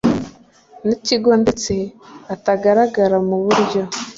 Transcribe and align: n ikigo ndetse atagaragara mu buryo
n 0.85 0.87
ikigo 0.95 1.31
ndetse 1.43 1.73
atagaragara 2.33 3.17
mu 3.27 3.37
buryo 3.43 3.81